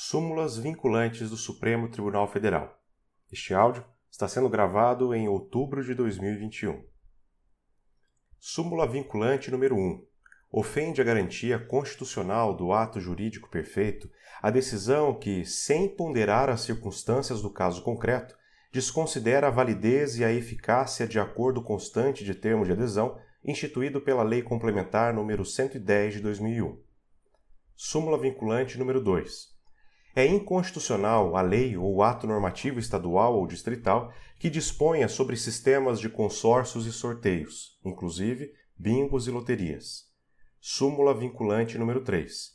Súmulas 0.00 0.56
vinculantes 0.56 1.28
do 1.28 1.36
Supremo 1.36 1.88
Tribunal 1.88 2.28
Federal. 2.28 2.80
Este 3.32 3.52
áudio 3.52 3.84
está 4.08 4.28
sendo 4.28 4.48
gravado 4.48 5.12
em 5.12 5.26
outubro 5.26 5.82
de 5.82 5.92
2021. 5.92 6.84
Súmula 8.38 8.86
vinculante 8.86 9.50
número 9.50 9.74
1. 9.74 10.06
Ofende 10.52 11.00
a 11.00 11.04
garantia 11.04 11.58
constitucional 11.58 12.56
do 12.56 12.72
ato 12.72 13.00
jurídico 13.00 13.50
perfeito 13.50 14.08
a 14.40 14.50
decisão 14.50 15.18
que, 15.18 15.44
sem 15.44 15.88
ponderar 15.88 16.48
as 16.48 16.60
circunstâncias 16.60 17.42
do 17.42 17.52
caso 17.52 17.82
concreto, 17.82 18.36
desconsidera 18.70 19.48
a 19.48 19.50
validez 19.50 20.16
e 20.16 20.24
a 20.24 20.32
eficácia 20.32 21.08
de 21.08 21.18
acordo 21.18 21.60
constante 21.60 22.24
de 22.24 22.36
termo 22.36 22.64
de 22.64 22.70
adesão 22.70 23.18
instituído 23.44 24.00
pela 24.00 24.22
Lei 24.22 24.42
Complementar 24.42 25.12
número 25.12 25.44
110 25.44 26.14
de 26.14 26.20
2001. 26.20 26.80
Súmula 27.74 28.16
vinculante 28.16 28.78
número 28.78 29.02
2 29.02 29.57
é 30.20 30.26
inconstitucional 30.26 31.36
a 31.36 31.42
lei 31.42 31.76
ou 31.76 32.02
ato 32.02 32.26
normativo 32.26 32.80
estadual 32.80 33.36
ou 33.36 33.46
distrital 33.46 34.12
que 34.36 34.50
disponha 34.50 35.06
sobre 35.06 35.36
sistemas 35.36 36.00
de 36.00 36.08
consórcios 36.08 36.86
e 36.86 36.92
sorteios, 36.92 37.78
inclusive 37.84 38.52
bingos 38.76 39.28
e 39.28 39.30
loterias. 39.30 40.08
Súmula 40.60 41.14
vinculante 41.14 41.78
número 41.78 42.00
3. 42.00 42.50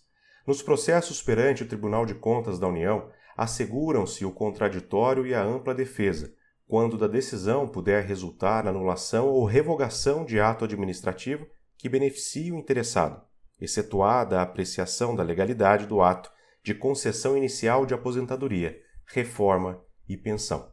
Nos 0.45 0.61
processos 0.61 1.21
perante 1.21 1.63
o 1.63 1.65
Tribunal 1.65 2.05
de 2.05 2.13
Contas 2.13 2.59
da 2.59 2.67
União, 2.67 3.09
asseguram-se 3.37 4.25
o 4.25 4.31
contraditório 4.33 5.25
e 5.25 5.33
a 5.33 5.41
ampla 5.41 5.73
defesa, 5.73 6.33
quando 6.67 6.97
da 6.97 7.07
decisão 7.07 7.65
puder 7.65 8.03
resultar 8.03 8.67
anulação 8.67 9.29
ou 9.29 9.45
revogação 9.45 10.25
de 10.25 10.37
ato 10.37 10.65
administrativo 10.65 11.47
que 11.77 11.87
beneficie 11.87 12.51
o 12.51 12.57
interessado, 12.57 13.21
excetuada 13.57 14.39
a 14.39 14.43
apreciação 14.43 15.15
da 15.15 15.23
legalidade 15.23 15.87
do 15.87 16.01
ato 16.01 16.29
de 16.63 16.73
concessão 16.73 17.35
inicial 17.35 17.85
de 17.85 17.93
aposentadoria, 17.93 18.79
reforma 19.05 19.83
e 20.07 20.15
pensão. 20.15 20.71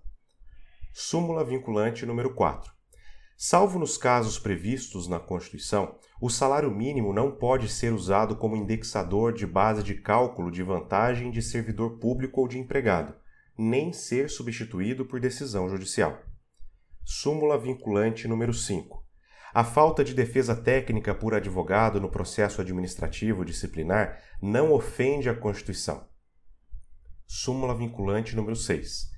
Súmula 0.92 1.44
vinculante 1.44 2.06
número 2.06 2.32
4. 2.34 2.72
Salvo 3.36 3.78
nos 3.78 3.96
casos 3.96 4.38
previstos 4.38 5.08
na 5.08 5.18
Constituição, 5.18 5.98
o 6.20 6.28
salário 6.28 6.70
mínimo 6.70 7.12
não 7.12 7.32
pode 7.32 7.68
ser 7.68 7.92
usado 7.92 8.36
como 8.36 8.54
indexador 8.54 9.32
de 9.32 9.46
base 9.46 9.82
de 9.82 9.94
cálculo 9.94 10.50
de 10.50 10.62
vantagem 10.62 11.30
de 11.30 11.40
servidor 11.40 11.98
público 11.98 12.42
ou 12.42 12.46
de 12.46 12.58
empregado, 12.58 13.14
nem 13.58 13.92
ser 13.92 14.28
substituído 14.28 15.06
por 15.06 15.18
decisão 15.18 15.68
judicial. 15.68 16.20
Súmula 17.02 17.58
vinculante 17.58 18.28
número 18.28 18.52
5. 18.52 19.02
A 19.52 19.64
falta 19.64 20.04
de 20.04 20.14
defesa 20.14 20.54
técnica 20.54 21.12
por 21.12 21.34
advogado 21.34 22.00
no 22.00 22.08
processo 22.08 22.60
administrativo 22.60 23.44
disciplinar 23.44 24.22
não 24.40 24.72
ofende 24.72 25.28
a 25.28 25.34
Constituição. 25.34 26.08
Súmula 27.26 27.74
vinculante 27.74 28.36
número 28.36 28.54
6. 28.54 29.10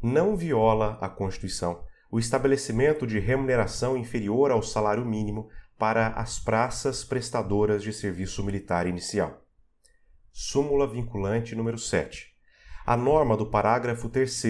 Não 0.00 0.36
viola 0.36 0.96
a 1.00 1.08
Constituição 1.08 1.84
o 2.10 2.18
estabelecimento 2.18 3.06
de 3.06 3.18
remuneração 3.18 3.96
inferior 3.96 4.50
ao 4.50 4.62
salário 4.62 5.04
mínimo 5.04 5.48
para 5.78 6.08
as 6.08 6.38
praças 6.38 7.04
prestadoras 7.04 7.82
de 7.82 7.92
serviço 7.92 8.44
militar 8.44 8.86
inicial. 8.86 9.44
Súmula 10.32 10.86
vinculante 10.86 11.54
número 11.54 11.78
7. 11.78 12.34
A 12.86 12.96
norma 12.96 13.36
do 13.36 13.46
parágrafo 13.46 14.08
3 14.08 14.42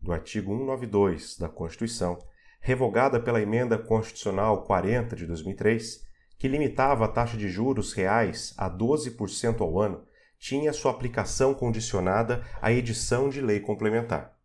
do 0.00 0.12
artigo 0.12 0.52
192 0.52 1.38
da 1.38 1.48
Constituição 1.48 2.18
revogada 2.66 3.20
pela 3.20 3.40
Emenda 3.40 3.78
Constitucional 3.78 4.64
40 4.64 5.14
de 5.14 5.24
2003, 5.24 6.04
que 6.36 6.48
limitava 6.48 7.04
a 7.04 7.08
taxa 7.08 7.36
de 7.36 7.48
juros 7.48 7.92
reais 7.92 8.52
a 8.58 8.68
12% 8.68 9.60
ao 9.60 9.80
ano, 9.80 10.02
tinha 10.36 10.72
sua 10.72 10.90
aplicação 10.90 11.54
condicionada 11.54 12.44
à 12.60 12.72
edição 12.72 13.28
de 13.28 13.40
lei 13.40 13.60
complementar. 13.60 14.36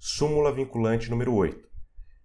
Súmula 0.00 0.52
vinculante 0.52 1.08
número 1.08 1.32
8. 1.32 1.68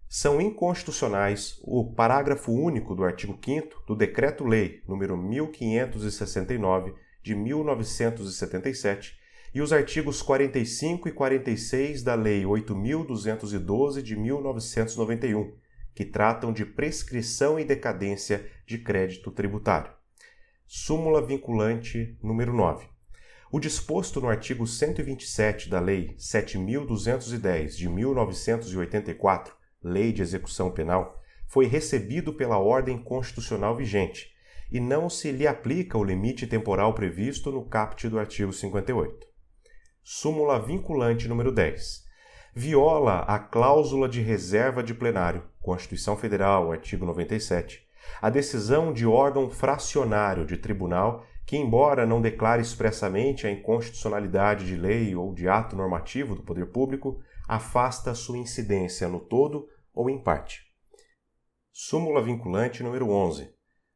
São 0.10 0.42
inconstitucionais 0.42 1.60
o 1.62 1.94
parágrafo 1.94 2.52
único 2.52 2.96
do 2.96 3.04
artigo 3.04 3.38
5 3.40 3.84
do 3.86 3.96
Decreto-Lei 3.96 4.82
número 4.88 5.16
1569 5.16 6.96
de 7.22 7.36
1977 7.36 9.16
e 9.54 9.62
os 9.62 9.72
artigos 9.72 10.22
45 10.24 11.08
e 11.08 11.12
46 11.12 12.02
da 12.02 12.16
Lei 12.16 12.44
8.212 12.44 14.02
de 14.02 14.16
1991, 14.16 15.54
que 15.94 16.04
tratam 16.04 16.52
de 16.52 16.66
prescrição 16.66 17.60
e 17.60 17.64
decadência 17.64 18.50
de 18.66 18.80
crédito 18.80 19.30
tributário. 19.30 19.92
Súmula 20.66 21.24
vinculante 21.24 22.18
número 22.24 22.52
9. 22.52 22.88
O 23.52 23.60
disposto 23.60 24.20
no 24.20 24.28
artigo 24.28 24.66
127 24.66 25.70
da 25.70 25.80
Lei 25.80 26.16
7.210 26.18 27.76
de 27.76 27.88
1984, 27.88 29.54
Lei 29.84 30.12
de 30.12 30.24
Execução 30.24 30.72
Penal, 30.72 31.22
foi 31.48 31.68
recebido 31.68 32.34
pela 32.34 32.58
ordem 32.58 32.98
constitucional 32.98 33.76
vigente 33.76 34.34
e 34.72 34.80
não 34.80 35.08
se 35.08 35.32
lhe 35.32 35.46
aplica 35.46 35.96
o 35.96 36.04
limite 36.04 36.48
temporal 36.48 36.96
previsto 36.96 37.52
no 37.52 37.64
caput 37.64 38.10
do 38.10 38.18
artigo 38.18 38.52
58 38.52 39.33
súmula 40.04 40.60
vinculante 40.60 41.30
número 41.30 41.50
10. 41.50 42.04
Viola 42.54 43.20
a 43.22 43.40
cláusula 43.40 44.10
de 44.10 44.22
reserva 44.22 44.84
de 44.84 44.94
plenário, 44.94 45.44
Constituição 45.62 46.18
Federal, 46.18 46.74
artigo 46.74 47.06
97, 47.06 47.88
a 48.22 48.30
decisão 48.30 48.92
de 48.92 49.08
órgão 49.08 49.50
fracionário 49.50 50.46
de 50.46 50.58
tribunal 50.58 51.26
que, 51.46 51.56
embora 51.56 52.06
não 52.06 52.22
declare 52.22 52.62
expressamente 52.62 53.48
a 53.48 53.52
inconstitucionalidade 53.52 54.66
de 54.66 54.76
lei 54.76 55.16
ou 55.16 55.34
de 55.34 55.48
ato 55.48 55.76
normativo 55.76 56.36
do 56.36 56.44
poder 56.44 56.66
público, 56.68 57.22
afasta 57.48 58.14
sua 58.14 58.38
incidência 58.38 59.08
no 59.08 59.22
todo 59.22 59.68
ou 59.94 60.10
em 60.10 60.22
parte. 60.22 60.62
Súmula 61.72 62.22
vinculante 62.22 62.84
número 62.84 63.10
11. 63.10 63.50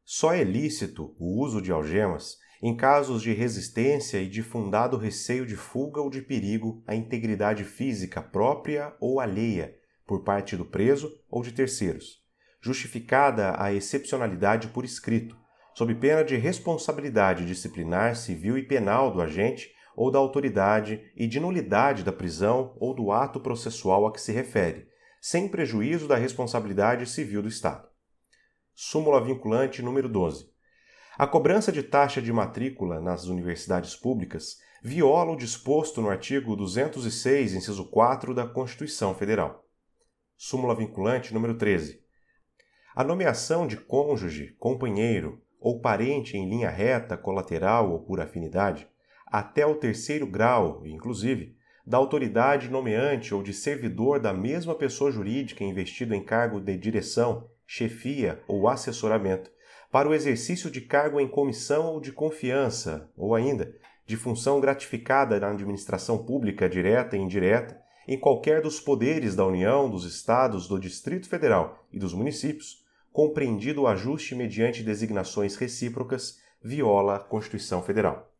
Só 0.04 0.32
é 0.32 0.42
lícito 0.42 1.14
o 1.18 1.38
uso 1.40 1.60
de 1.60 1.70
algemas 1.70 2.38
em 2.60 2.76
casos 2.76 3.22
de 3.22 3.32
resistência 3.32 4.18
e 4.20 4.28
de 4.28 4.42
fundado 4.42 4.96
receio 4.96 5.46
de 5.46 5.56
fuga 5.56 6.00
ou 6.00 6.10
de 6.10 6.20
perigo 6.20 6.82
à 6.86 6.94
integridade 6.94 7.62
física 7.64 8.20
própria 8.20 8.94
ou 9.00 9.20
alheia 9.20 9.76
por 10.06 10.24
parte 10.24 10.56
do 10.56 10.64
preso 10.64 11.12
ou 11.30 11.42
de 11.42 11.52
terceiros, 11.52 12.18
justificada 12.60 13.54
a 13.62 13.72
excepcionalidade 13.72 14.68
por 14.68 14.84
escrito, 14.84 15.36
sob 15.74 15.94
pena 15.94 16.24
de 16.24 16.36
responsabilidade 16.36 17.46
disciplinar 17.46 18.16
civil 18.16 18.58
e 18.58 18.62
penal 18.62 19.12
do 19.12 19.20
agente 19.20 19.70
ou 19.94 20.10
da 20.10 20.18
autoridade 20.18 21.00
e 21.14 21.26
de 21.26 21.38
nulidade 21.38 22.02
da 22.02 22.12
prisão 22.12 22.76
ou 22.80 22.94
do 22.94 23.12
ato 23.12 23.38
processual 23.38 24.06
a 24.06 24.12
que 24.12 24.20
se 24.20 24.32
refere, 24.32 24.88
sem 25.20 25.48
prejuízo 25.48 26.08
da 26.08 26.16
responsabilidade 26.16 27.06
civil 27.06 27.42
do 27.42 27.48
Estado. 27.48 27.86
Súmula 28.74 29.22
vinculante 29.22 29.82
número 29.82 30.08
12. 30.08 30.57
A 31.18 31.26
cobrança 31.26 31.72
de 31.72 31.82
taxa 31.82 32.22
de 32.22 32.32
matrícula 32.32 33.00
nas 33.00 33.24
universidades 33.24 33.96
públicas 33.96 34.60
viola 34.80 35.32
o 35.32 35.36
disposto 35.36 36.00
no 36.00 36.08
artigo 36.08 36.54
206, 36.54 37.54
inciso 37.54 37.86
4 37.86 38.32
da 38.32 38.46
Constituição 38.46 39.12
Federal. 39.16 39.66
Súmula 40.36 40.76
vinculante 40.76 41.34
número 41.34 41.58
13. 41.58 42.00
A 42.94 43.02
nomeação 43.02 43.66
de 43.66 43.76
cônjuge, 43.76 44.54
companheiro 44.60 45.42
ou 45.58 45.80
parente 45.80 46.36
em 46.36 46.48
linha 46.48 46.70
reta, 46.70 47.16
colateral 47.16 47.90
ou 47.90 47.98
por 47.98 48.20
afinidade, 48.20 48.88
até 49.26 49.66
o 49.66 49.74
terceiro 49.74 50.24
grau, 50.24 50.86
inclusive, 50.86 51.56
da 51.84 51.98
autoridade 51.98 52.70
nomeante 52.70 53.34
ou 53.34 53.42
de 53.42 53.52
servidor 53.52 54.20
da 54.20 54.32
mesma 54.32 54.76
pessoa 54.76 55.10
jurídica 55.10 55.64
investido 55.64 56.14
em 56.14 56.22
cargo 56.22 56.60
de 56.60 56.76
direção, 56.78 57.50
chefia 57.66 58.40
ou 58.46 58.68
assessoramento, 58.68 59.50
para 59.90 60.08
o 60.08 60.14
exercício 60.14 60.70
de 60.70 60.80
cargo 60.80 61.18
em 61.18 61.28
comissão 61.28 61.86
ou 61.86 62.00
de 62.00 62.12
confiança, 62.12 63.10
ou 63.16 63.34
ainda 63.34 63.74
de 64.06 64.16
função 64.16 64.60
gratificada 64.60 65.38
na 65.38 65.50
administração 65.50 66.24
pública 66.24 66.68
direta 66.68 67.16
e 67.16 67.20
indireta, 67.20 67.78
em 68.06 68.18
qualquer 68.18 68.62
dos 68.62 68.80
poderes 68.80 69.36
da 69.36 69.44
União, 69.44 69.90
dos 69.90 70.04
Estados, 70.04 70.66
do 70.66 70.78
Distrito 70.78 71.28
Federal 71.28 71.86
e 71.92 71.98
dos 71.98 72.14
municípios, 72.14 72.82
compreendido 73.12 73.82
o 73.82 73.86
ajuste 73.86 74.34
mediante 74.34 74.82
designações 74.82 75.56
recíprocas, 75.56 76.38
viola 76.62 77.16
a 77.16 77.20
Constituição 77.20 77.82
Federal. 77.82 78.32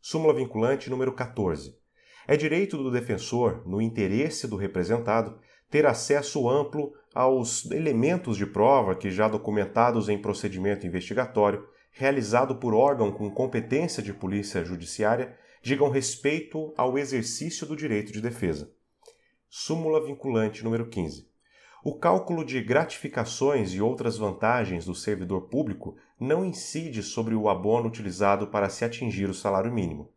Súmula 0.00 0.34
vinculante 0.34 0.88
número 0.88 1.12
14. 1.12 1.76
É 2.26 2.36
direito 2.36 2.78
do 2.78 2.90
defensor, 2.90 3.62
no 3.66 3.80
interesse 3.80 4.48
do 4.48 4.56
representado, 4.56 5.38
ter 5.70 5.84
acesso 5.84 6.48
amplo 6.48 6.94
aos 7.14 7.70
elementos 7.70 8.36
de 8.36 8.44
prova 8.44 8.96
que, 8.96 9.10
já 9.10 9.28
documentados 9.28 10.08
em 10.08 10.20
procedimento 10.20 10.86
investigatório, 10.86 11.66
realizado 11.92 12.56
por 12.56 12.74
órgão 12.74 13.12
com 13.12 13.30
competência 13.30 14.02
de 14.02 14.12
polícia 14.12 14.64
judiciária, 14.64 15.38
digam 15.62 15.88
respeito 15.88 16.74
ao 16.76 16.98
exercício 16.98 17.66
do 17.66 17.76
direito 17.76 18.12
de 18.12 18.20
defesa. 18.20 18.70
Súmula 19.48 20.04
vinculante 20.04 20.64
número 20.64 20.88
15. 20.88 21.28
O 21.84 21.96
cálculo 21.96 22.44
de 22.44 22.60
gratificações 22.60 23.72
e 23.72 23.80
outras 23.80 24.16
vantagens 24.16 24.86
do 24.86 24.94
servidor 24.94 25.42
público 25.42 25.96
não 26.18 26.44
incide 26.44 27.02
sobre 27.02 27.34
o 27.34 27.48
abono 27.48 27.86
utilizado 27.86 28.48
para 28.48 28.68
se 28.68 28.84
atingir 28.84 29.28
o 29.30 29.34
salário 29.34 29.72
mínimo. 29.72 30.12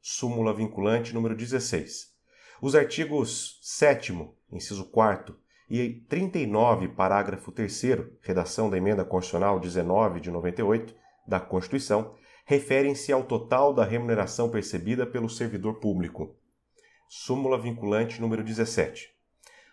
súmula 0.00 0.54
vinculante 0.54 1.12
número 1.12 1.34
16. 1.34 2.14
Os 2.62 2.76
artigos 2.76 3.58
7 3.62 4.30
inciso 4.52 4.84
4 4.90 5.36
e 5.68 6.04
39, 6.08 6.88
parágrafo 6.88 7.50
3 7.50 7.82
redação 8.20 8.70
da 8.70 8.76
emenda 8.76 9.04
constitucional 9.04 9.58
19 9.58 10.20
de 10.20 10.30
98 10.30 10.94
da 11.26 11.40
Constituição, 11.40 12.14
referem-se 12.44 13.12
ao 13.12 13.24
total 13.24 13.74
da 13.74 13.84
remuneração 13.84 14.48
percebida 14.48 15.04
pelo 15.04 15.28
servidor 15.28 15.80
público. 15.80 16.36
Súmula 17.08 17.60
vinculante 17.60 18.20
número 18.20 18.44
17. 18.44 19.10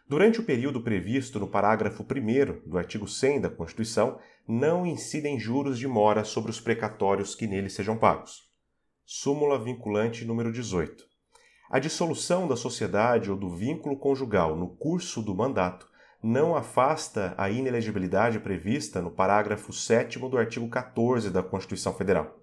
Durante 0.08 0.40
o 0.40 0.44
período 0.44 0.82
previsto 0.82 1.40
no 1.40 1.48
parágrafo 1.48 2.04
1 2.04 2.70
do 2.70 2.78
artigo 2.78 3.08
100 3.08 3.42
da 3.42 3.50
Constituição, 3.50 4.20
não 4.48 4.86
incidem 4.86 5.40
juros 5.40 5.80
de 5.80 5.88
mora 5.88 6.24
sobre 6.24 6.52
os 6.52 6.60
precatórios 6.60 7.36
que 7.36 7.48
nele 7.48 7.70
sejam 7.70 7.98
pagos. 7.98 8.52
Súmula 9.06 9.64
vinculante 9.64 10.26
número 10.26 10.52
18. 10.52 11.13
A 11.74 11.80
dissolução 11.80 12.48
da 12.48 12.56
sociedade 12.56 13.32
ou 13.32 13.36
do 13.36 13.50
vínculo 13.50 13.98
conjugal 13.98 14.56
no 14.56 14.68
curso 14.68 15.24
do 15.24 15.34
mandato 15.34 15.90
não 16.22 16.56
afasta 16.56 17.34
a 17.36 17.50
inelegibilidade 17.50 18.40
prevista 18.40 19.02
no 19.02 19.10
parágrafo 19.10 19.74
7 19.74 20.20
do 20.20 20.38
artigo 20.38 20.70
14 20.70 21.32
da 21.32 21.42
Constituição 21.42 21.92
Federal. 21.92 22.40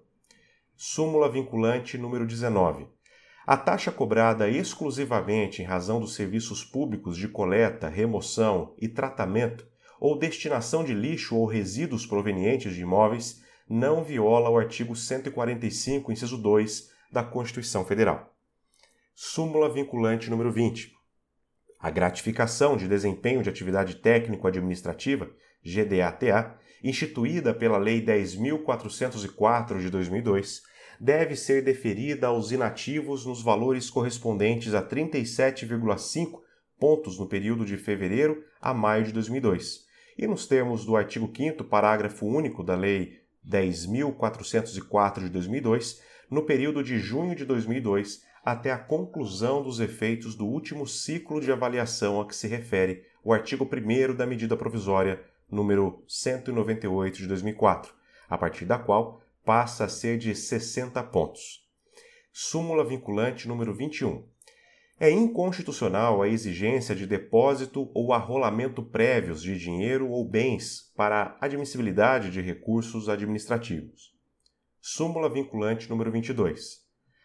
Súmula 0.75 1.31
vinculante 1.31 1.97
número 1.97 2.27
19. 2.27 2.89
A 3.47 3.55
taxa 3.55 3.89
cobrada 3.89 4.49
exclusivamente 4.49 5.61
em 5.61 5.65
razão 5.65 6.01
dos 6.01 6.13
serviços 6.13 6.65
públicos 6.65 7.15
de 7.15 7.29
coleta, 7.29 7.87
remoção 7.87 8.75
e 8.81 8.89
tratamento 8.89 9.65
ou 9.97 10.19
destinação 10.19 10.83
de 10.83 10.93
lixo 10.93 11.37
ou 11.37 11.45
resíduos 11.45 12.05
provenientes 12.05 12.75
de 12.75 12.81
imóveis 12.81 13.41
não 13.69 14.03
viola 14.03 14.49
o 14.49 14.57
artigo 14.57 14.93
145, 14.93 16.11
inciso 16.11 16.37
2 16.37 16.91
da 17.09 17.23
Constituição 17.23 17.85
Federal. 17.85 18.30
Súmula 19.13 19.69
vinculante 19.69 20.29
número 20.29 20.51
20. 20.51 20.91
A 21.77 21.89
gratificação 21.89 22.77
de 22.77 22.87
desempenho 22.87 23.43
de 23.43 23.49
atividade 23.49 23.95
técnico-administrativa, 23.95 25.29
GDATA, 25.63 26.57
instituída 26.83 27.53
pela 27.53 27.77
Lei 27.77 28.03
10.404 28.03 29.79
de 29.79 29.89
2002, 29.89 30.61
deve 30.99 31.35
ser 31.35 31.63
deferida 31.63 32.27
aos 32.27 32.51
inativos 32.51 33.25
nos 33.25 33.43
valores 33.43 33.89
correspondentes 33.89 34.73
a 34.73 34.81
37,5 34.81 36.39
pontos 36.79 37.19
no 37.19 37.27
período 37.27 37.65
de 37.65 37.77
fevereiro 37.77 38.43
a 38.61 38.73
maio 38.73 39.03
de 39.03 39.11
2002. 39.11 39.85
E 40.17 40.25
nos 40.25 40.47
termos 40.47 40.85
do 40.85 40.95
artigo 40.95 41.31
5 41.35 41.63
parágrafo 41.65 42.25
único 42.25 42.63
da 42.63 42.75
Lei 42.75 43.19
10.404 43.47 45.19
de 45.19 45.29
2002, 45.29 46.01
no 46.29 46.43
período 46.43 46.83
de 46.83 46.97
junho 46.97 47.35
de 47.35 47.43
2002 47.45 48.30
até 48.43 48.71
a 48.71 48.77
conclusão 48.77 49.61
dos 49.61 49.79
efeitos 49.79 50.35
do 50.35 50.45
último 50.45 50.87
ciclo 50.87 51.39
de 51.39 51.51
avaliação 51.51 52.19
a 52.19 52.27
que 52.27 52.35
se 52.35 52.47
refere 52.47 53.05
o 53.23 53.33
artigo 53.33 53.65
1 53.65 54.15
da 54.15 54.25
medida 54.25 54.57
provisória 54.57 55.23
número 55.49 56.03
198 56.07 57.17
de 57.17 57.27
2004, 57.27 57.93
a 58.29 58.37
partir 58.37 58.65
da 58.65 58.79
qual 58.79 59.21
passa 59.45 59.85
a 59.85 59.89
ser 59.89 60.17
de 60.17 60.33
60 60.33 61.03
pontos. 61.03 61.67
Súmula 62.31 62.83
vinculante 62.83 63.47
número 63.47 63.73
21. 63.73 64.25
É 64.99 65.09
inconstitucional 65.09 66.21
a 66.21 66.27
exigência 66.27 66.95
de 66.95 67.07
depósito 67.07 67.89
ou 67.93 68.13
arrolamento 68.13 68.83
prévios 68.83 69.41
de 69.41 69.57
dinheiro 69.57 70.09
ou 70.09 70.23
bens 70.23 70.91
para 70.95 71.35
admissibilidade 71.41 72.31
de 72.31 72.39
recursos 72.39 73.09
administrativos. 73.09 74.15
Súmula 74.79 75.27
vinculante 75.27 75.89
número 75.89 76.11
22. 76.11 76.80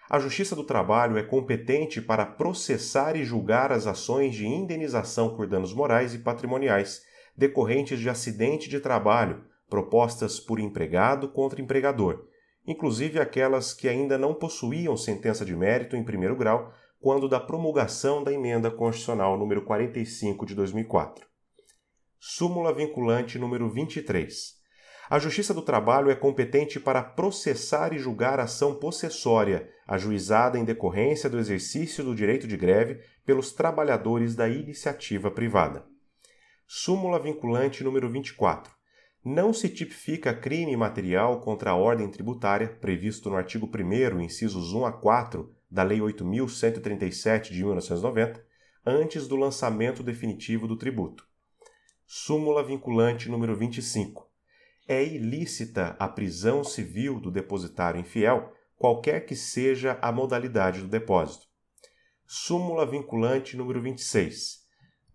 A 0.09 0.21
Justiça 0.21 0.55
do 0.55 0.63
Trabalho 0.63 1.19
é 1.19 1.23
competente 1.23 2.01
para 2.01 2.25
processar 2.25 3.17
e 3.17 3.25
julgar 3.25 3.73
as 3.73 3.89
ações 3.89 4.37
de 4.37 4.47
indenização 4.47 5.35
por 5.35 5.49
danos 5.49 5.75
morais 5.75 6.15
e 6.15 6.19
patrimoniais 6.21 7.03
decorrentes 7.37 7.99
de 7.99 8.09
acidente 8.09 8.69
de 8.69 8.79
trabalho 8.79 9.45
propostas 9.69 10.39
por 10.39 10.61
empregado 10.61 11.29
contra 11.29 11.61
empregador, 11.61 12.25
inclusive 12.65 13.19
aquelas 13.19 13.75
que 13.75 13.89
ainda 13.89 14.17
não 14.17 14.33
possuíam 14.33 14.97
sentença 14.97 15.45
de 15.45 15.57
mérito 15.57 15.97
em 15.97 16.05
primeiro 16.05 16.37
grau 16.37 16.73
quando 17.01 17.29
da 17.29 17.41
promulgação 17.41 18.23
da 18.23 18.33
emenda 18.33 18.71
constitucional 18.71 19.37
número 19.37 19.63
45 19.65 20.47
de 20.47 20.55
2004. 20.55 21.27
Súmula 22.19 22.73
vinculante 22.73 23.41
número 23.41 23.69
23. 23.69 24.55
A 25.09 25.19
Justiça 25.21 25.55
do 25.55 25.63
Trabalho 25.63 26.11
é 26.11 26.17
competente 26.17 26.81
para 26.81 27.03
processar 27.03 27.93
e 27.93 27.99
julgar 27.99 28.41
ação 28.41 28.75
possessória 28.75 29.71
ajuizada 29.87 30.59
em 30.59 30.65
decorrência 30.65 31.31
do 31.31 31.39
exercício 31.39 32.03
do 32.03 32.15
direito 32.15 32.49
de 32.49 32.57
greve 32.57 33.01
pelos 33.25 33.53
trabalhadores 33.53 34.35
da 34.35 34.49
iniciativa 34.49 35.31
privada. 35.31 35.87
Súmula 36.67 37.21
vinculante 37.21 37.85
número 37.85 38.11
24 38.11 38.77
não 39.29 39.53
se 39.53 39.69
tipifica 39.69 40.33
crime 40.33 40.77
material 40.77 41.41
contra 41.41 41.71
a 41.71 41.75
ordem 41.75 42.09
tributária 42.09 42.69
previsto 42.69 43.29
no 43.29 43.35
artigo 43.35 43.69
1 43.69 44.21
incisos 44.21 44.73
1 44.73 44.87
a 44.87 44.93
4 44.93 45.53
da 45.69 45.83
Lei 45.83 45.99
8.137 45.99 47.51
de 47.51 47.65
1990, 47.65 48.41
antes 48.87 49.27
do 49.27 49.35
lançamento 49.35 50.01
definitivo 50.01 50.69
do 50.69 50.77
tributo. 50.77 51.27
Súmula 52.07 52.65
vinculante 52.65 53.29
número 53.29 53.57
25. 53.57 54.31
É 54.89 55.05
ilícita 55.05 55.97
a 55.99 56.09
prisão 56.09 56.63
civil 56.63 57.19
do 57.19 57.31
depositário 57.31 58.01
infiel, 58.01 58.53
qualquer 58.77 59.27
que 59.27 59.35
seja 59.35 59.99
a 60.01 60.13
modalidade 60.13 60.81
do 60.81 60.89
depósito. 60.89 61.47
Súmula 62.27 62.87
vinculante 62.87 63.57
número 63.57 63.81
26 63.81 64.67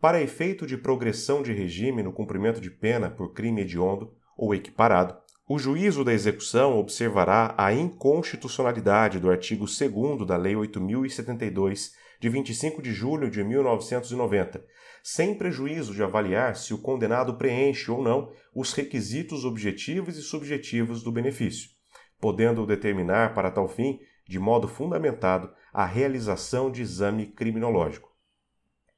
para 0.01 0.19
efeito 0.19 0.65
de 0.65 0.75
progressão 0.75 1.43
de 1.43 1.53
regime 1.53 2.01
no 2.01 2.11
cumprimento 2.11 2.59
de 2.59 2.71
pena 2.71 3.07
por 3.07 3.33
crime 3.33 3.61
hediondo 3.61 4.11
ou 4.35 4.55
equiparado, 4.55 5.15
o 5.47 5.59
juízo 5.59 6.03
da 6.03 6.11
execução 6.11 6.75
observará 6.79 7.53
a 7.55 7.71
inconstitucionalidade 7.71 9.19
do 9.19 9.29
artigo 9.29 9.65
2 9.65 10.25
da 10.25 10.35
Lei 10.37 10.55
8072, 10.55 11.93
de 12.21 12.29
25 12.29 12.83
de 12.83 12.93
julho 12.93 13.31
de 13.31 13.43
1990, 13.43 14.63
sem 15.03 15.33
prejuízo 15.33 15.91
de 15.91 16.03
avaliar 16.03 16.55
se 16.55 16.71
o 16.71 16.77
condenado 16.77 17.35
preenche 17.35 17.89
ou 17.89 17.99
não 17.99 18.31
os 18.53 18.73
requisitos 18.73 19.43
objetivos 19.43 20.15
e 20.15 20.21
subjetivos 20.21 21.01
do 21.01 21.11
benefício, 21.11 21.71
podendo 22.19 22.63
determinar 22.67 23.33
para 23.33 23.49
tal 23.49 23.67
fim, 23.67 23.99
de 24.27 24.37
modo 24.37 24.67
fundamentado, 24.67 25.51
a 25.73 25.83
realização 25.83 26.69
de 26.69 26.83
exame 26.83 27.25
criminológico. 27.25 28.07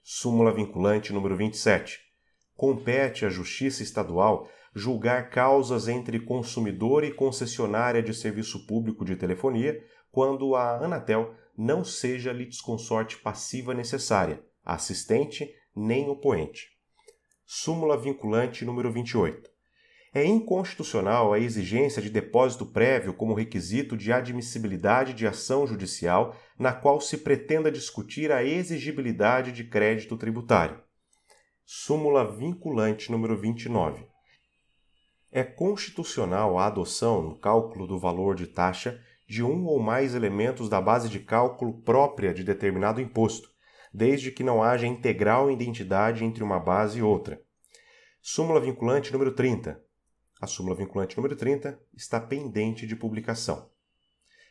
Súmula 0.04 0.54
vinculante 0.54 1.14
número 1.14 1.38
27. 1.38 2.02
Compete 2.58 3.26
à 3.26 3.30
Justiça 3.30 3.82
Estadual 3.82 4.50
julgar 4.76 5.30
causas 5.30 5.88
entre 5.88 6.20
consumidor 6.20 7.06
e 7.06 7.14
concessionária 7.14 8.04
de 8.04 8.14
serviço 8.14 8.68
público 8.68 9.06
de 9.06 9.16
telefonia 9.16 9.82
quando 10.12 10.58
a 10.58 10.84
Anatel 10.84 11.34
não 11.58 11.84
seja 11.84 12.32
litisconsorte 12.32 13.18
passiva 13.18 13.74
necessária, 13.74 14.44
assistente 14.64 15.54
nem 15.76 16.10
opoente. 16.10 16.70
Súmula 17.46 17.98
vinculante 17.98 18.66
número 18.66 18.92
28. 18.92 19.54
É 20.16 20.24
inconstitucional 20.24 21.34
a 21.34 21.40
exigência 21.40 22.00
de 22.00 22.10
depósito 22.10 22.66
prévio 22.66 23.14
como 23.16 23.34
requisito 23.34 23.98
de 23.98 24.14
admissibilidade 24.14 25.14
de 25.14 25.26
ação 25.26 25.66
judicial 25.66 26.36
na 26.58 26.72
qual 26.72 27.02
se 27.02 27.18
pretenda 27.18 27.72
discutir 27.72 28.32
a 28.32 28.44
exigibilidade 28.44 29.52
de 29.52 29.64
crédito 29.64 30.16
tributário. 30.16 30.80
Súmula 31.66 32.30
vinculante 32.30 33.12
número 33.12 33.36
29. 33.36 34.06
É 35.32 35.44
constitucional 35.44 36.60
a 36.60 36.68
adoção, 36.68 37.24
no 37.24 37.40
cálculo 37.40 37.88
do 37.88 37.98
valor 37.98 38.36
de 38.36 38.46
taxa, 38.46 39.02
de 39.34 39.42
um 39.42 39.66
ou 39.66 39.80
mais 39.80 40.14
elementos 40.14 40.70
da 40.70 40.80
base 40.80 41.10
de 41.10 41.20
cálculo 41.20 41.82
própria 41.82 42.32
de 42.32 42.44
determinado 42.44 43.02
imposto, 43.02 43.50
desde 43.92 44.32
que 44.32 44.44
não 44.44 44.62
haja 44.62 44.86
integral 44.86 45.50
identidade 45.50 46.24
entre 46.24 46.44
uma 46.44 46.60
base 46.60 47.00
e 47.00 47.02
outra. 47.02 47.42
Súmula 48.22 48.62
vinculante 48.62 49.12
número 49.12 49.34
30. 49.34 49.84
A 50.40 50.46
súmula 50.46 50.76
vinculante 50.76 51.18
número 51.18 51.36
30 51.36 51.80
está 51.96 52.22
pendente 52.22 52.86
de 52.86 52.96
publicação. 52.96 53.72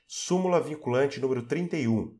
Súmula 0.04 0.60
vinculante 0.60 1.20
número 1.20 1.46
31. 1.46 2.18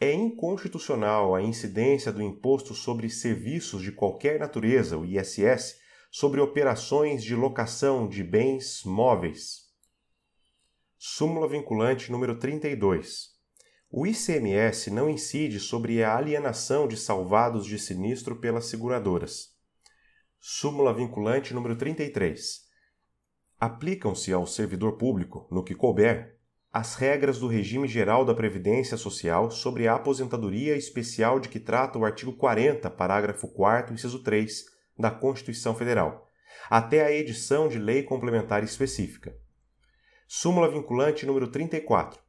É 0.00 0.12
inconstitucional 0.12 1.36
a 1.36 1.40
incidência 1.40 2.10
do 2.10 2.20
imposto 2.20 2.74
sobre 2.74 3.08
serviços 3.08 3.82
de 3.82 3.92
qualquer 3.92 4.40
natureza, 4.40 4.98
o 4.98 5.04
ISS, 5.04 5.78
sobre 6.10 6.40
operações 6.40 7.22
de 7.22 7.36
locação 7.36 8.08
de 8.08 8.24
bens 8.24 8.82
móveis. 8.84 9.69
Súmula 11.02 11.48
vinculante 11.48 12.12
número 12.12 12.38
32. 12.38 13.30
O 13.90 14.06
ICMS 14.06 14.90
não 14.90 15.08
incide 15.08 15.58
sobre 15.58 16.04
a 16.04 16.14
alienação 16.14 16.86
de 16.86 16.94
salvados 16.94 17.64
de 17.64 17.78
sinistro 17.78 18.36
pelas 18.36 18.66
seguradoras. 18.66 19.56
Súmula 20.38 20.92
vinculante 20.92 21.54
número 21.54 21.74
33. 21.74 22.66
Aplicam-se 23.58 24.30
ao 24.30 24.46
servidor 24.46 24.98
público, 24.98 25.48
no 25.50 25.64
que 25.64 25.74
couber, 25.74 26.38
as 26.70 26.96
regras 26.96 27.38
do 27.38 27.48
regime 27.48 27.88
geral 27.88 28.22
da 28.22 28.34
Previdência 28.34 28.98
Social 28.98 29.50
sobre 29.50 29.88
a 29.88 29.94
aposentadoria 29.94 30.76
especial 30.76 31.40
de 31.40 31.48
que 31.48 31.58
trata 31.58 31.98
o 31.98 32.04
artigo 32.04 32.34
40, 32.34 32.90
parágrafo 32.90 33.48
4, 33.48 33.94
inciso 33.94 34.22
3 34.22 34.66
da 34.98 35.10
Constituição 35.10 35.74
Federal, 35.74 36.28
até 36.68 37.02
a 37.02 37.10
edição 37.10 37.68
de 37.68 37.78
lei 37.78 38.02
complementar 38.02 38.62
específica. 38.62 39.34
Súmula 40.32 40.70
vinculante 40.70 41.26
número 41.26 41.48
34. 41.48 42.20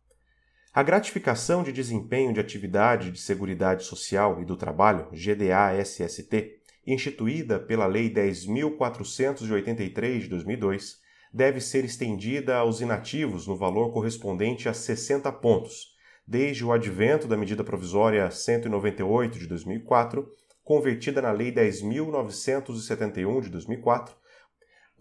A 0.74 0.82
gratificação 0.82 1.62
de 1.62 1.72
desempenho 1.72 2.34
de 2.34 2.40
atividade 2.40 3.12
de 3.12 3.22
Seguridade 3.22 3.84
Social 3.84 4.42
e 4.42 4.46
do 4.46 4.58
Trabalho, 4.58 5.08
GDA-SST, 5.12 6.64
instituída 6.88 7.60
pela 7.60 7.86
Lei 7.86 8.12
10.483 8.12 10.22
de 10.22 10.30
2002, 10.30 11.00
deve 11.32 11.62
ser 11.62 11.86
estendida 11.86 12.56
aos 12.56 12.82
inativos 12.82 13.46
no 13.46 13.56
valor 13.56 13.94
correspondente 13.94 14.68
a 14.68 14.74
60 14.74 15.32
pontos, 15.34 15.96
desde 16.26 16.66
o 16.66 16.72
advento 16.72 17.28
da 17.28 17.38
medida 17.38 17.64
provisória 17.64 18.32
198 18.32 19.38
de 19.38 19.46
2004, 19.46 20.28
convertida 20.64 21.22
na 21.22 21.32
Lei 21.32 21.52
10.971 21.52 23.42
de 23.42 23.50
2004, 23.50 24.21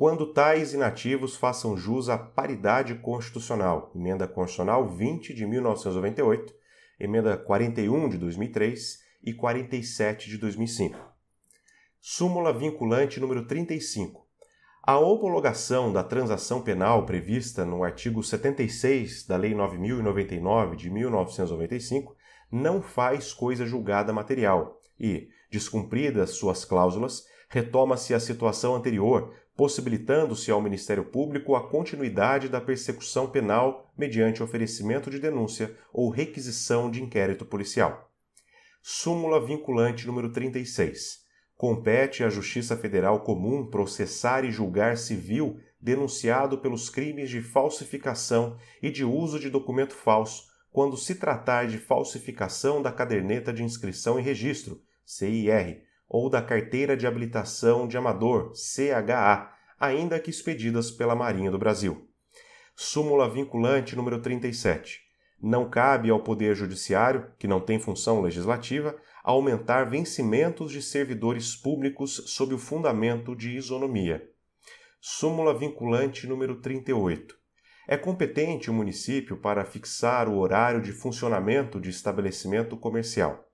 quando 0.01 0.33
tais 0.33 0.73
inativos 0.73 1.37
façam 1.37 1.77
jus 1.77 2.09
à 2.09 2.17
paridade 2.17 2.95
constitucional, 2.95 3.93
emenda 3.95 4.27
constitucional 4.27 4.89
20 4.89 5.35
de 5.35 5.45
1998, 5.45 6.55
emenda 6.99 7.37
41 7.37 8.09
de 8.09 8.17
2003 8.17 8.99
e 9.23 9.35
47 9.35 10.31
de 10.31 10.39
2005. 10.39 10.99
Súmula 12.01 12.51
vinculante 12.51 13.21
número 13.21 13.47
35 13.47 14.27
a 14.83 14.99
homologação 14.99 15.93
da 15.93 16.03
transação 16.03 16.63
penal 16.63 17.05
prevista 17.05 17.67
no 17.67 17.85
artigo 17.85 18.23
76 18.23 19.27
da 19.27 19.37
Lei 19.37 19.55
9099 19.55 20.77
de 20.77 20.89
1995 20.89 22.17
não 22.51 22.81
faz 22.81 23.35
coisa 23.35 23.67
julgada 23.67 24.11
material 24.11 24.81
e, 24.99 25.29
descumpridas 25.51 26.31
suas 26.31 26.65
cláusulas, 26.65 27.27
retoma-se 27.51 28.15
a 28.15 28.21
situação 28.21 28.75
anterior, 28.75 29.35
possibilitando-se 29.57 30.51
ao 30.51 30.61
Ministério 30.61 31.05
Público 31.05 31.55
a 31.55 31.69
continuidade 31.69 32.49
da 32.49 32.61
persecução 32.61 33.29
penal 33.29 33.93
mediante 33.97 34.43
oferecimento 34.43 35.11
de 35.11 35.19
denúncia 35.19 35.77
ou 35.93 36.11
requisição 36.11 36.91
de 36.91 37.03
inquérito 37.03 37.45
policial. 37.45 38.11
Súmula 38.83 39.45
vinculante 39.45 40.07
número 40.07 40.33
36 40.33 41.29
compete 41.61 42.25
à 42.25 42.31
Justiça 42.31 42.75
Federal 42.75 43.21
Comum 43.21 43.67
processar 43.67 44.47
e 44.47 44.51
julgar 44.51 44.97
civil 44.97 45.61
denunciado 45.79 46.57
pelos 46.57 46.89
crimes 46.89 47.29
de 47.29 47.43
falsificação 47.43 48.57
e 48.83 48.91
de 48.91 49.05
uso 49.05 49.39
de 49.39 49.51
documento 49.51 49.93
falso, 49.93 50.45
quando 50.73 50.97
se 50.97 51.17
tratar 51.17 51.67
de 51.67 51.77
falsificação 51.77 52.81
da 52.81 52.91
caderneta 52.91 53.53
de 53.53 53.63
inscrição 53.63 54.19
e 54.19 54.23
registro, 54.23 54.81
CIR, 55.05 55.83
ou 56.11 56.29
da 56.29 56.43
carteira 56.43 56.97
de 56.97 57.07
habilitação 57.07 57.87
de 57.87 57.97
amador, 57.97 58.53
CHA, 58.53 59.55
ainda 59.79 60.19
que 60.19 60.29
expedidas 60.29 60.91
pela 60.91 61.15
Marinha 61.15 61.53
do 61.53 61.59
Brasil. 61.59 62.09
Súmula 62.75 63.31
vinculante 63.31 63.95
número 63.95 64.21
37. 64.21 65.01
Não 65.41 65.71
cabe 65.71 66.11
ao 66.11 66.21
Poder 66.21 66.57
Judiciário, 66.57 67.31
que 67.39 67.47
não 67.47 67.61
tem 67.61 67.79
função 67.79 68.21
legislativa, 68.21 68.97
aumentar 69.23 69.89
vencimentos 69.89 70.73
de 70.73 70.83
servidores 70.83 71.55
públicos 71.55 72.25
sob 72.27 72.55
o 72.55 72.59
fundamento 72.59 73.37
de 73.37 73.57
isonomia. 73.57 74.29
Súmula 75.01 75.57
vinculante 75.57 76.27
número 76.27 76.61
38. 76.61 77.39
É 77.87 77.97
competente 77.97 78.69
o 78.69 78.75
município 78.75 79.37
para 79.37 79.65
fixar 79.65 80.29
o 80.29 80.39
horário 80.39 80.83
de 80.83 80.93
funcionamento 80.93 81.81
de 81.81 81.89
estabelecimento 81.89 82.77
comercial. 82.77 83.50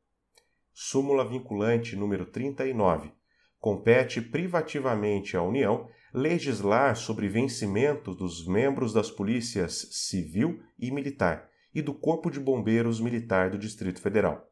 Súmula 0.78 1.25
vinculante 1.26 1.97
número 1.97 2.26
39. 2.26 3.11
Compete 3.59 4.21
privativamente 4.21 5.35
à 5.35 5.42
União 5.42 5.88
legislar 6.12 6.95
sobre 6.95 7.30
vencimento 7.30 8.14
dos 8.14 8.47
membros 8.47 8.92
das 8.92 9.11
polícias 9.11 9.88
civil 9.90 10.62
e 10.78 10.90
militar 10.90 11.49
e 11.75 11.80
do 11.80 11.95
Corpo 11.95 12.30
de 12.30 12.38
Bombeiros 12.38 13.00
Militar 13.00 13.49
do 13.49 13.56
Distrito 13.56 14.02
Federal. 14.02 14.47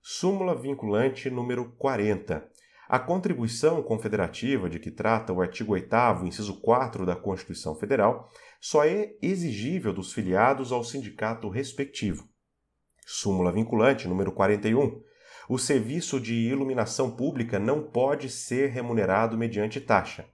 Súmula 0.00 0.54
vinculante 0.54 1.28
número 1.28 1.72
40. 1.72 2.48
A 2.88 3.00
contribuição 3.00 3.82
confederativa 3.82 4.70
de 4.70 4.78
que 4.78 4.92
trata 4.92 5.32
o 5.32 5.42
artigo 5.42 5.72
8 5.72 6.24
inciso 6.24 6.60
4 6.60 7.04
da 7.04 7.16
Constituição 7.16 7.74
Federal 7.74 8.30
só 8.60 8.84
é 8.84 9.16
exigível 9.20 9.92
dos 9.92 10.12
filiados 10.12 10.70
ao 10.70 10.84
sindicato 10.84 11.48
respectivo. 11.48 12.28
Súmula 13.04 13.50
vinculante 13.50 14.06
número 14.06 14.30
41. 14.30 15.07
O 15.48 15.56
serviço 15.56 16.20
de 16.20 16.34
iluminação 16.34 17.10
pública 17.10 17.58
não 17.58 17.82
pode 17.82 18.28
ser 18.28 18.68
remunerado 18.68 19.38
mediante 19.38 19.80
taxa. 19.80 20.26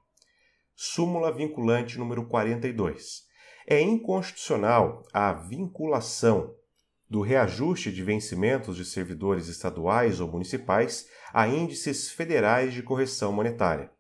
Súmula 0.74 1.30
vinculante 1.30 1.96
número 2.00 2.26
42. 2.26 3.22
É 3.64 3.80
inconstitucional 3.80 5.04
a 5.12 5.32
vinculação 5.32 6.52
do 7.08 7.20
reajuste 7.20 7.92
de 7.92 8.02
vencimentos 8.02 8.76
de 8.76 8.84
servidores 8.84 9.46
estaduais 9.46 10.18
ou 10.18 10.28
municipais 10.28 11.08
a 11.32 11.46
índices 11.46 12.10
federais 12.10 12.74
de 12.74 12.82
correção 12.82 13.32
monetária. 13.32 13.92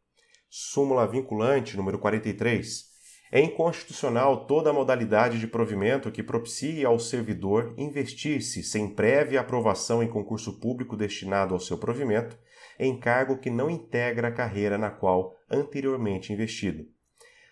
Súmula 0.50 1.06
vinculante 1.06 1.76
número 1.76 1.96
43. 1.96 2.93
É 3.34 3.40
inconstitucional 3.40 4.46
toda 4.46 4.70
a 4.70 4.72
modalidade 4.72 5.40
de 5.40 5.48
provimento 5.48 6.08
que 6.12 6.22
propicie 6.22 6.84
ao 6.84 7.00
servidor 7.00 7.74
investir-se 7.76 8.62
sem 8.62 8.88
prévia 8.88 9.40
aprovação 9.40 10.04
em 10.04 10.06
concurso 10.06 10.60
público 10.60 10.96
destinado 10.96 11.52
ao 11.52 11.58
seu 11.58 11.76
provimento 11.76 12.38
em 12.78 12.96
cargo 12.96 13.38
que 13.38 13.50
não 13.50 13.68
integra 13.68 14.28
a 14.28 14.32
carreira 14.32 14.78
na 14.78 14.88
qual 14.88 15.34
anteriormente 15.50 16.32
investido. 16.32 16.86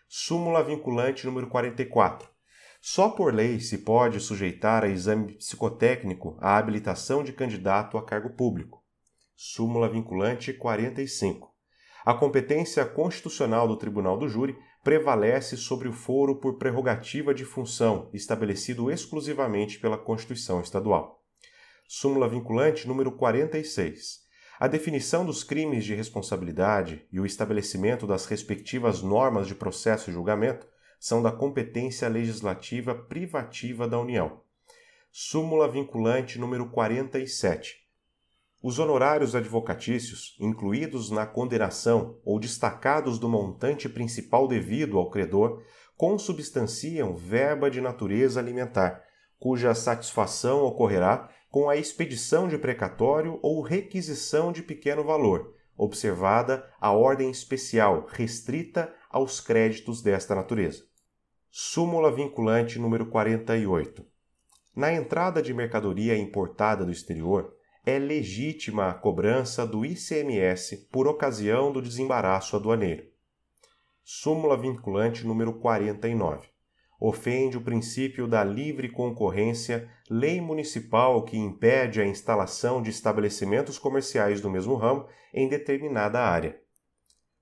Súmula 0.08 0.62
vinculante 0.62 1.26
número 1.26 1.48
44. 1.48 2.30
Só 2.80 3.08
por 3.08 3.34
lei 3.34 3.58
se 3.58 3.78
pode 3.78 4.20
sujeitar 4.20 4.84
a 4.84 4.88
exame 4.88 5.32
psicotécnico 5.32 6.38
a 6.40 6.58
habilitação 6.58 7.24
de 7.24 7.32
candidato 7.32 7.98
a 7.98 8.04
cargo 8.04 8.30
público. 8.30 8.84
Súmula 9.34 9.88
vinculante 9.88 10.52
45. 10.52 11.52
A 12.04 12.14
competência 12.14 12.84
constitucional 12.84 13.66
do 13.66 13.76
Tribunal 13.76 14.16
do 14.16 14.28
Júri 14.28 14.56
prevalece 14.82 15.56
sobre 15.56 15.88
o 15.88 15.92
foro 15.92 16.36
por 16.36 16.58
prerrogativa 16.58 17.32
de 17.32 17.44
função, 17.44 18.10
estabelecido 18.12 18.90
exclusivamente 18.90 19.78
pela 19.78 19.96
Constituição 19.96 20.60
Estadual. 20.60 21.22
Súmula 21.86 22.28
vinculante 22.28 22.88
número 22.88 23.12
46. 23.12 24.22
A 24.58 24.66
definição 24.66 25.24
dos 25.24 25.44
crimes 25.44 25.84
de 25.84 25.94
responsabilidade 25.94 27.06
e 27.12 27.20
o 27.20 27.26
estabelecimento 27.26 28.06
das 28.06 28.26
respectivas 28.26 29.02
normas 29.02 29.46
de 29.46 29.54
processo 29.54 30.10
e 30.10 30.12
julgamento 30.12 30.66
são 30.98 31.22
da 31.22 31.32
competência 31.32 32.08
legislativa 32.08 32.94
privativa 32.94 33.88
da 33.88 33.98
União. 33.98 34.40
Súmula 35.10 35.68
vinculante 35.68 36.38
número 36.38 36.70
47. 36.70 37.81
Os 38.62 38.78
honorários 38.78 39.34
advocatícios, 39.34 40.36
incluídos 40.38 41.10
na 41.10 41.26
condenação 41.26 42.20
ou 42.24 42.38
destacados 42.38 43.18
do 43.18 43.28
montante 43.28 43.88
principal 43.88 44.46
devido 44.46 44.98
ao 44.98 45.10
credor, 45.10 45.64
consubstanciam 45.96 47.16
verba 47.16 47.68
de 47.68 47.80
natureza 47.80 48.38
alimentar, 48.38 49.02
cuja 49.36 49.74
satisfação 49.74 50.62
ocorrerá 50.62 51.28
com 51.50 51.68
a 51.68 51.76
expedição 51.76 52.46
de 52.46 52.56
precatório 52.56 53.40
ou 53.42 53.62
requisição 53.62 54.52
de 54.52 54.62
pequeno 54.62 55.02
valor, 55.02 55.54
observada 55.76 56.64
a 56.80 56.92
ordem 56.92 57.32
especial 57.32 58.06
restrita 58.08 58.94
aos 59.10 59.40
créditos 59.40 60.00
desta 60.00 60.36
natureza. 60.36 60.84
Súmula 61.50 62.12
vinculante 62.12 62.78
número 62.78 63.06
48. 63.06 64.06
Na 64.74 64.92
entrada 64.92 65.42
de 65.42 65.52
mercadoria 65.52 66.16
importada 66.16 66.84
do 66.84 66.92
exterior, 66.92 67.52
é 67.84 67.98
legítima 67.98 68.88
a 68.88 68.94
cobrança 68.94 69.66
do 69.66 69.84
ICMS 69.84 70.88
por 70.90 71.06
ocasião 71.06 71.72
do 71.72 71.82
desembaraço 71.82 72.56
aduaneiro. 72.56 73.06
Súmula 74.04 74.56
vinculante 74.56 75.26
número 75.26 75.54
49. 75.54 76.48
Ofende 77.00 77.56
o 77.56 77.62
princípio 77.62 78.28
da 78.28 78.44
livre 78.44 78.88
concorrência, 78.88 79.90
lei 80.08 80.40
municipal 80.40 81.24
que 81.24 81.36
impede 81.36 82.00
a 82.00 82.06
instalação 82.06 82.80
de 82.80 82.90
estabelecimentos 82.90 83.78
comerciais 83.78 84.40
do 84.40 84.50
mesmo 84.50 84.76
ramo 84.76 85.06
em 85.34 85.48
determinada 85.48 86.20
área. 86.20 86.60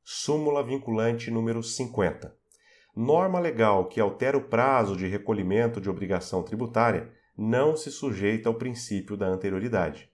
Súmula 0.03 0.63
vinculante 0.63 1.31
número 1.31 1.63
50 1.63 2.41
norma 2.95 3.39
legal 3.39 3.89
que 3.89 4.01
altera 4.01 4.37
o 4.37 4.43
prazo 4.43 4.97
de 4.97 5.07
recolhimento 5.07 5.81
de 5.81 5.89
obrigação 5.89 6.43
tributária 6.43 7.11
não 7.37 7.77
se 7.77 7.91
sujeita 7.91 8.49
ao 8.49 8.55
princípio 8.57 9.17
da 9.17 9.27
anterioridade. 9.27 10.10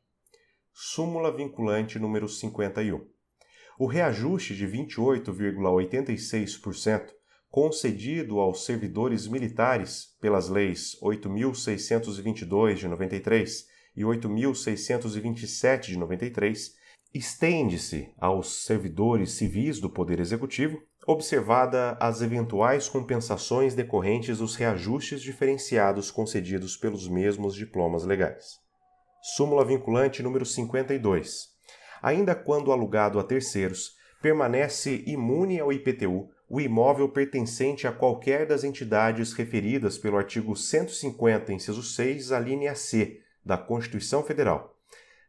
Súmula 0.79 1.35
vinculante 1.35 1.99
número 1.99 2.29
51. 2.29 3.03
O 3.79 3.87
reajuste 3.87 4.55
de 4.55 4.69
28,86%, 4.69 7.15
concedido 7.49 8.39
aos 8.39 8.67
servidores 8.67 9.27
militares 9.27 10.15
pelas 10.21 10.51
leis 10.51 10.99
8622 11.01 12.81
de 12.81 12.89
93 12.89 13.67
e 13.97 14.05
8627 14.05 15.93
de 15.93 15.99
93 15.99 16.75
estende-se 17.15 18.13
aos 18.19 18.67
servidores 18.67 19.31
civis 19.31 19.81
do 19.81 19.89
Poder 19.89 20.21
Executivo, 20.21 20.79
observada 21.07 21.97
as 21.99 22.21
eventuais 22.21 22.87
compensações 22.87 23.75
decorrentes 23.75 24.37
dos 24.37 24.55
reajustes 24.55 25.23
diferenciados 25.23 26.11
concedidos 26.11 26.77
pelos 26.77 27.09
mesmos 27.09 27.55
diplomas 27.55 28.05
legais. 28.05 28.66
Súmula 29.35 29.65
vinculante 29.65 30.23
número 30.23 30.47
52. 30.47 31.49
Ainda 32.01 32.33
quando 32.33 32.71
alugado 32.71 33.19
a 33.19 33.25
terceiros, 33.25 33.97
permanece 34.23 35.03
imune 35.05 35.59
ao 35.59 35.73
IPTU 35.73 36.31
o 36.49 36.61
imóvel 36.61 37.09
pertencente 37.09 37.89
a 37.89 37.93
qualquer 37.93 38.47
das 38.47 38.63
entidades 38.63 39.33
referidas 39.33 39.99
pelo 39.99 40.17
artigo 40.17 40.55
150, 40.55 41.53
inciso 41.53 41.83
6, 41.83 42.31
a 42.31 42.39
linha 42.39 42.77
C 42.77 43.21
da 43.45 43.59
Constituição 43.59 44.23
Federal 44.23 44.77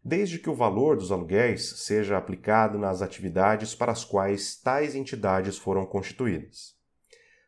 desde 0.05 0.39
que 0.39 0.49
o 0.49 0.55
valor 0.55 0.95
dos 0.95 1.11
aluguéis 1.11 1.81
seja 1.83 2.17
aplicado 2.17 2.77
nas 2.77 3.01
atividades 3.01 3.75
para 3.75 3.91
as 3.91 4.05
quais 4.05 4.55
tais 4.55 4.95
entidades 4.95 5.57
foram 5.57 5.85
constituídas. 5.85 6.77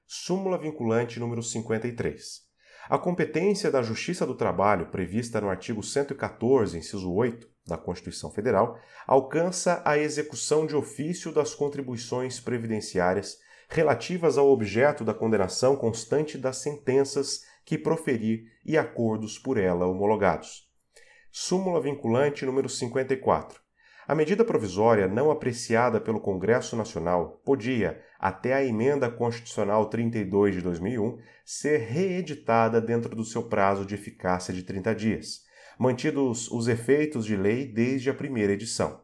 Súmula 0.05 0.57
vinculante 0.57 1.21
número 1.21 1.41
53. 1.41 2.48
A 2.89 2.97
competência 2.97 3.69
da 3.69 3.83
Justiça 3.83 4.25
do 4.25 4.33
Trabalho, 4.33 4.87
prevista 4.87 5.39
no 5.39 5.47
artigo 5.47 5.83
114, 5.83 6.75
inciso 6.75 7.13
8 7.13 7.47
da 7.67 7.77
Constituição 7.77 8.31
Federal, 8.31 8.79
alcança 9.05 9.79
a 9.85 9.95
execução 9.95 10.65
de 10.65 10.75
ofício 10.75 11.31
das 11.31 11.53
contribuições 11.53 12.39
previdenciárias 12.39 13.37
relativas 13.69 14.39
ao 14.39 14.49
objeto 14.49 15.03
da 15.03 15.13
condenação 15.13 15.75
constante 15.75 16.35
das 16.35 16.57
sentenças 16.57 17.43
que 17.63 17.77
proferir 17.77 18.45
e 18.65 18.75
acordos 18.75 19.37
por 19.37 19.59
ela 19.59 19.85
homologados. 19.85 20.67
Súmula 21.31 21.79
vinculante 21.79 22.43
número 22.43 22.67
54. 22.67 23.61
A 24.09 24.15
medida 24.15 24.43
provisória 24.43 25.07
não 25.07 25.29
apreciada 25.29 26.01
pelo 26.01 26.19
Congresso 26.19 26.75
Nacional 26.75 27.39
podia, 27.45 28.01
até 28.17 28.55
a 28.55 28.65
emenda 28.65 29.07
constitucional 29.07 29.85
32 29.85 30.55
de 30.55 30.61
2001, 30.61 31.19
ser 31.45 31.77
reeditada 31.81 32.81
dentro 32.81 33.15
do 33.15 33.23
seu 33.23 33.43
prazo 33.43 33.85
de 33.85 33.93
eficácia 33.93 34.51
de 34.51 34.63
30 34.63 34.95
dias, 34.95 35.43
mantidos 35.77 36.49
os 36.49 36.67
efeitos 36.67 37.23
de 37.23 37.35
lei 37.37 37.67
desde 37.67 38.09
a 38.09 38.13
primeira 38.15 38.53
edição. 38.53 38.99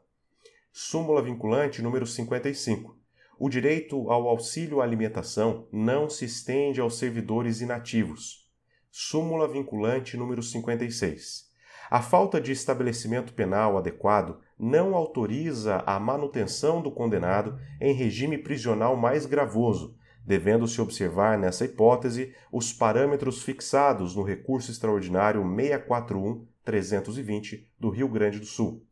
Súmula 0.74 1.22
vinculante 1.22 1.84
número 1.84 2.08
55. 2.08 2.98
O 3.38 3.48
direito 3.48 4.10
ao 4.10 4.28
auxílio 4.28 4.82
alimentação 4.82 5.68
não 5.72 6.10
se 6.10 6.26
estende 6.26 6.82
aos 6.82 6.98
servidores 6.98 7.62
inativos. 7.62 8.52
Súmula 8.90 9.48
vinculante 9.48 10.18
número 10.18 10.42
56. 10.42 11.46
A 11.92 12.02
falta 12.02 12.42
de 12.42 12.52
estabelecimento 12.52 13.34
penal 13.34 13.78
adequado 13.78 14.42
não 14.58 14.96
autoriza 14.96 15.84
a 15.86 16.00
manutenção 16.00 16.82
do 16.82 16.90
condenado 16.92 17.60
em 17.82 17.94
regime 17.94 18.38
prisional 18.38 18.96
mais 18.96 19.26
gravoso, 19.26 19.98
devendo-se 20.26 20.80
observar 20.82 21.38
nessa 21.38 21.66
hipótese 21.66 22.34
os 22.52 22.74
parâmetros 22.74 23.44
fixados 23.44 24.16
no 24.16 24.24
recurso 24.24 24.72
extraordinário 24.72 25.44
641-320 25.44 27.68
do 27.80 27.90
Rio 27.90 28.08
Grande 28.08 28.40
do 28.40 28.46
Sul. 28.46 28.84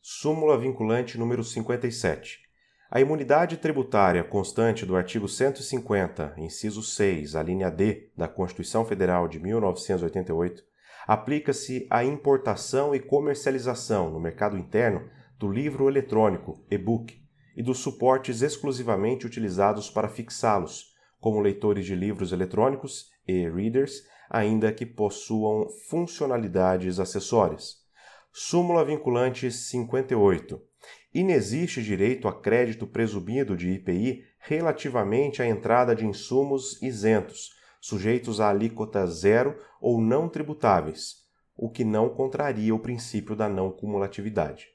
Súmula 0.00 0.56
vinculante 0.56 1.18
número 1.18 1.44
57. 1.44 2.48
A 2.90 3.00
imunidade 3.00 3.58
tributária 3.58 4.24
constante 4.24 4.86
do 4.86 4.96
artigo 4.96 5.28
150, 5.28 6.34
inciso 6.38 6.82
6, 6.82 7.36
a 7.36 7.42
linha 7.42 7.70
D 7.70 8.10
da 8.16 8.26
Constituição 8.26 8.84
Federal 8.84 9.28
de 9.28 9.38
1988 9.38 10.69
aplica-se 11.10 11.88
à 11.90 12.04
importação 12.04 12.94
e 12.94 13.00
comercialização 13.00 14.12
no 14.12 14.20
mercado 14.20 14.56
interno 14.56 15.10
do 15.36 15.50
livro 15.50 15.88
eletrônico, 15.88 16.64
e-book, 16.70 17.20
e 17.56 17.64
dos 17.64 17.78
suportes 17.78 18.42
exclusivamente 18.42 19.26
utilizados 19.26 19.90
para 19.90 20.08
fixá-los, 20.08 20.94
como 21.18 21.40
leitores 21.40 21.84
de 21.84 21.96
livros 21.96 22.30
eletrônicos 22.30 23.10
e 23.26 23.48
readers, 23.48 24.04
ainda 24.30 24.72
que 24.72 24.86
possuam 24.86 25.66
funcionalidades 25.88 27.00
acessórias. 27.00 27.78
Súmula 28.32 28.84
vinculante 28.84 29.50
58. 29.50 30.62
Inexiste 31.12 31.82
direito 31.82 32.28
a 32.28 32.40
crédito 32.40 32.86
presumido 32.86 33.56
de 33.56 33.68
IPI 33.68 34.22
relativamente 34.38 35.42
à 35.42 35.46
entrada 35.48 35.92
de 35.92 36.06
insumos 36.06 36.80
isentos, 36.80 37.58
sujeitos 37.80 38.40
a 38.40 38.50
alíquota 38.50 39.06
zero 39.06 39.56
ou 39.80 40.00
não 40.00 40.28
tributáveis, 40.28 41.24
o 41.56 41.70
que 41.70 41.84
não 41.84 42.08
contraria 42.08 42.74
o 42.74 42.78
princípio 42.78 43.34
da 43.34 43.48
não 43.48 43.70
cumulatividade. 43.70 44.68